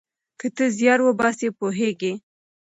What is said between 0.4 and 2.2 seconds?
ته زیار وباسې پوهیږې.